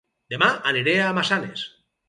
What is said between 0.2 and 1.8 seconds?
Dema aniré a Massanes